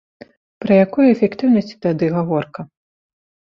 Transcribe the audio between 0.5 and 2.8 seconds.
Пра якую эфектыўнасці тады гаворка!